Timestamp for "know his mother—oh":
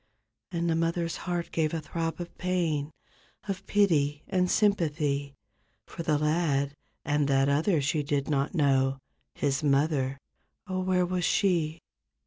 8.55-10.79